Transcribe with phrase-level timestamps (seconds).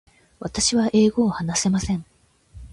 [0.39, 2.03] 私は英語を話せません。